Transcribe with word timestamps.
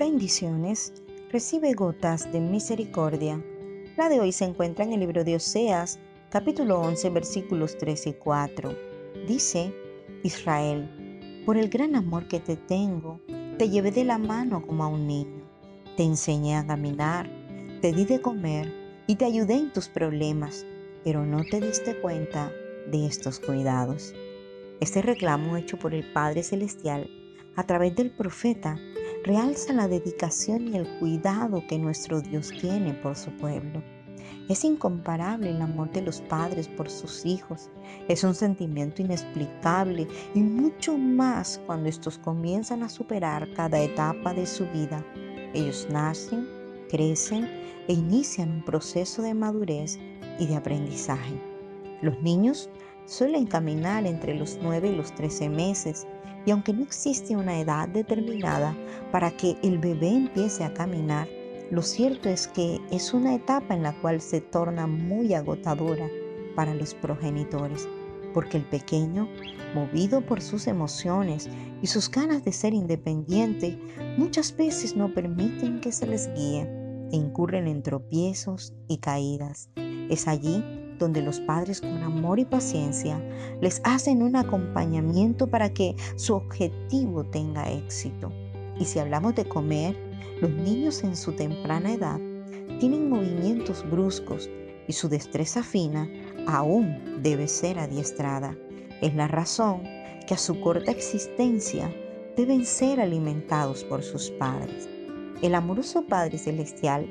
Bendiciones. 0.00 0.94
Recibe 1.30 1.74
gotas 1.74 2.32
de 2.32 2.40
misericordia. 2.40 3.38
La 3.98 4.08
de 4.08 4.18
hoy 4.18 4.32
se 4.32 4.46
encuentra 4.46 4.82
en 4.82 4.94
el 4.94 5.00
libro 5.00 5.24
de 5.24 5.36
Oseas, 5.36 5.98
capítulo 6.30 6.80
11, 6.80 7.10
versículos 7.10 7.76
3 7.76 8.06
y 8.06 8.12
4. 8.14 8.74
Dice, 9.28 9.74
Israel, 10.22 11.42
por 11.44 11.58
el 11.58 11.68
gran 11.68 11.96
amor 11.96 12.28
que 12.28 12.40
te 12.40 12.56
tengo, 12.56 13.20
te 13.58 13.68
llevé 13.68 13.90
de 13.90 14.04
la 14.04 14.16
mano 14.16 14.66
como 14.66 14.84
a 14.84 14.88
un 14.88 15.06
niño. 15.06 15.42
Te 15.98 16.02
enseñé 16.02 16.56
a 16.56 16.66
caminar, 16.66 17.28
te 17.82 17.92
di 17.92 18.06
de 18.06 18.22
comer 18.22 18.72
y 19.06 19.16
te 19.16 19.26
ayudé 19.26 19.56
en 19.56 19.70
tus 19.70 19.90
problemas, 19.90 20.64
pero 21.04 21.26
no 21.26 21.44
te 21.44 21.60
diste 21.60 21.94
cuenta 22.00 22.50
de 22.90 23.04
estos 23.04 23.38
cuidados. 23.38 24.14
Este 24.80 25.02
reclamo 25.02 25.58
hecho 25.58 25.78
por 25.78 25.92
el 25.92 26.10
Padre 26.10 26.42
Celestial 26.42 27.06
a 27.54 27.66
través 27.66 27.94
del 27.94 28.10
profeta 28.10 28.78
realza 29.24 29.72
la 29.72 29.88
dedicación 29.88 30.68
y 30.68 30.76
el 30.76 30.88
cuidado 30.98 31.62
que 31.68 31.78
nuestro 31.78 32.20
Dios 32.20 32.50
tiene 32.60 32.94
por 32.94 33.16
su 33.16 33.30
pueblo. 33.36 33.82
Es 34.48 34.64
incomparable 34.64 35.50
el 35.50 35.62
amor 35.62 35.90
de 35.92 36.02
los 36.02 36.20
padres 36.22 36.68
por 36.68 36.90
sus 36.90 37.24
hijos. 37.24 37.70
Es 38.08 38.24
un 38.24 38.34
sentimiento 38.34 39.02
inexplicable 39.02 40.08
y 40.34 40.40
mucho 40.40 40.96
más 40.96 41.60
cuando 41.66 41.88
estos 41.88 42.18
comienzan 42.18 42.82
a 42.82 42.88
superar 42.88 43.48
cada 43.54 43.80
etapa 43.80 44.34
de 44.34 44.46
su 44.46 44.66
vida. 44.70 45.04
Ellos 45.54 45.86
nacen, 45.90 46.48
crecen 46.88 47.44
e 47.88 47.92
inician 47.92 48.50
un 48.50 48.64
proceso 48.64 49.22
de 49.22 49.34
madurez 49.34 49.98
y 50.38 50.46
de 50.46 50.56
aprendizaje. 50.56 51.40
Los 52.02 52.20
niños 52.22 52.70
suelen 53.10 53.46
caminar 53.46 54.06
entre 54.06 54.34
los 54.34 54.58
9 54.62 54.90
y 54.90 54.94
los 54.94 55.12
13 55.16 55.48
meses 55.48 56.06
y 56.46 56.52
aunque 56.52 56.72
no 56.72 56.84
existe 56.84 57.36
una 57.36 57.58
edad 57.58 57.88
determinada 57.88 58.76
para 59.10 59.32
que 59.32 59.56
el 59.64 59.78
bebé 59.78 60.10
empiece 60.10 60.62
a 60.62 60.72
caminar, 60.72 61.28
lo 61.72 61.82
cierto 61.82 62.28
es 62.28 62.46
que 62.46 62.78
es 62.92 63.12
una 63.12 63.34
etapa 63.34 63.74
en 63.74 63.82
la 63.82 64.00
cual 64.00 64.20
se 64.20 64.40
torna 64.40 64.86
muy 64.86 65.34
agotadora 65.34 66.08
para 66.54 66.72
los 66.72 66.94
progenitores, 66.94 67.88
porque 68.32 68.58
el 68.58 68.64
pequeño, 68.64 69.28
movido 69.74 70.20
por 70.20 70.40
sus 70.40 70.68
emociones 70.68 71.50
y 71.82 71.88
sus 71.88 72.08
ganas 72.08 72.44
de 72.44 72.52
ser 72.52 72.74
independiente, 72.74 73.76
muchas 74.18 74.56
veces 74.56 74.94
no 74.94 75.12
permiten 75.12 75.80
que 75.80 75.90
se 75.90 76.06
les 76.06 76.32
guíe 76.34 76.62
e 77.12 77.16
incurren 77.16 77.66
en 77.66 77.82
tropiezos 77.82 78.72
y 78.86 78.98
caídas. 78.98 79.68
Es 80.08 80.28
allí 80.28 80.64
donde 81.00 81.22
los 81.22 81.40
padres 81.40 81.80
con 81.80 81.96
amor 82.04 82.38
y 82.38 82.44
paciencia 82.44 83.20
les 83.60 83.80
hacen 83.82 84.22
un 84.22 84.36
acompañamiento 84.36 85.48
para 85.48 85.72
que 85.72 85.96
su 86.14 86.34
objetivo 86.34 87.24
tenga 87.24 87.68
éxito. 87.72 88.30
Y 88.78 88.84
si 88.84 89.00
hablamos 89.00 89.34
de 89.34 89.46
comer, 89.46 89.96
los 90.40 90.50
niños 90.50 91.02
en 91.02 91.16
su 91.16 91.32
temprana 91.32 91.92
edad 91.92 92.20
tienen 92.78 93.10
movimientos 93.10 93.84
bruscos 93.90 94.48
y 94.86 94.92
su 94.92 95.08
destreza 95.08 95.62
fina 95.62 96.08
aún 96.46 97.22
debe 97.22 97.48
ser 97.48 97.78
adiestrada. 97.78 98.56
Es 99.00 99.14
la 99.14 99.28
razón 99.28 99.82
que 100.26 100.34
a 100.34 100.38
su 100.38 100.60
corta 100.60 100.90
existencia 100.90 101.92
deben 102.36 102.64
ser 102.64 103.00
alimentados 103.00 103.84
por 103.84 104.02
sus 104.02 104.30
padres. 104.32 104.88
El 105.42 105.54
amoroso 105.54 106.04
Padre 106.06 106.38
Celestial 106.38 107.06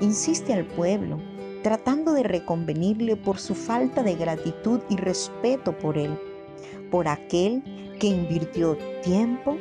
insiste 0.00 0.52
al 0.52 0.64
pueblo 0.64 1.18
tratando 1.64 2.12
de 2.12 2.22
reconvenirle 2.22 3.16
por 3.16 3.38
su 3.38 3.54
falta 3.54 4.02
de 4.02 4.16
gratitud 4.16 4.80
y 4.90 4.96
respeto 4.96 5.76
por 5.78 5.96
él, 5.96 6.20
por 6.90 7.08
aquel 7.08 7.62
que 7.98 8.08
invirtió 8.08 8.76
tiempo 9.02 9.56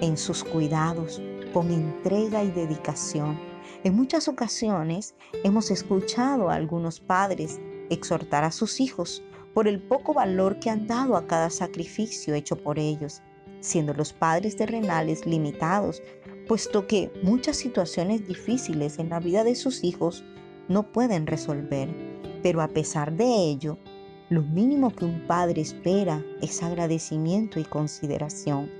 en 0.00 0.16
sus 0.16 0.42
cuidados 0.42 1.22
con 1.52 1.70
entrega 1.70 2.42
y 2.42 2.50
dedicación. 2.50 3.38
En 3.84 3.94
muchas 3.94 4.26
ocasiones 4.26 5.14
hemos 5.44 5.70
escuchado 5.70 6.50
a 6.50 6.56
algunos 6.56 6.98
padres 6.98 7.60
exhortar 7.90 8.42
a 8.42 8.50
sus 8.50 8.80
hijos 8.80 9.22
por 9.54 9.68
el 9.68 9.80
poco 9.80 10.14
valor 10.14 10.58
que 10.58 10.70
han 10.70 10.88
dado 10.88 11.16
a 11.16 11.28
cada 11.28 11.50
sacrificio 11.50 12.34
hecho 12.34 12.56
por 12.56 12.80
ellos, 12.80 13.22
siendo 13.60 13.94
los 13.94 14.12
padres 14.12 14.56
terrenales 14.56 15.24
limitados, 15.24 16.02
puesto 16.48 16.88
que 16.88 17.12
muchas 17.22 17.56
situaciones 17.56 18.26
difíciles 18.26 18.98
en 18.98 19.10
la 19.10 19.20
vida 19.20 19.44
de 19.44 19.54
sus 19.54 19.84
hijos 19.84 20.24
no 20.68 20.92
pueden 20.92 21.26
resolver, 21.26 21.88
pero 22.42 22.60
a 22.60 22.68
pesar 22.68 23.12
de 23.16 23.24
ello, 23.24 23.78
lo 24.28 24.42
mínimo 24.42 24.90
que 24.90 25.04
un 25.04 25.26
padre 25.26 25.62
espera 25.62 26.24
es 26.42 26.62
agradecimiento 26.62 27.60
y 27.60 27.64
consideración. 27.64 28.70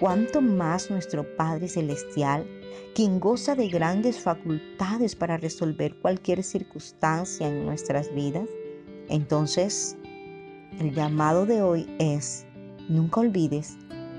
Cuanto 0.00 0.40
más 0.40 0.90
nuestro 0.90 1.24
Padre 1.36 1.68
Celestial, 1.68 2.44
quien 2.94 3.20
goza 3.20 3.54
de 3.54 3.68
grandes 3.68 4.18
facultades 4.18 5.14
para 5.14 5.36
resolver 5.36 5.94
cualquier 6.00 6.42
circunstancia 6.42 7.48
en 7.48 7.64
nuestras 7.64 8.12
vidas, 8.12 8.48
entonces 9.08 9.96
el 10.80 10.92
llamado 10.92 11.46
de 11.46 11.62
hoy 11.62 11.86
es, 12.00 12.44
nunca 12.88 13.20
olvides 13.20 13.76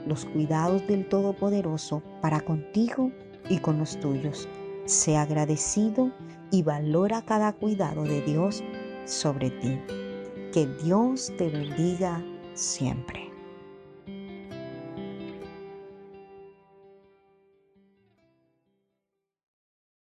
los 0.08 0.24
cuidados 0.24 0.88
del 0.88 1.10
Todopoderoso 1.10 2.02
para 2.22 2.40
contigo 2.40 3.12
y 3.50 3.58
con 3.58 3.78
los 3.80 4.00
tuyos. 4.00 4.48
Sea 4.86 5.24
agradecido 5.24 6.12
y 6.52 6.64
valora 6.64 7.24
cada 7.24 7.54
cuidado 7.54 8.04
de 8.04 8.22
Dios 8.22 8.64
sobre 9.06 9.50
ti. 9.50 9.80
Que 10.54 10.68
Dios 10.84 11.34
te 11.38 11.50
bendiga 11.50 12.24
siempre. 12.54 13.25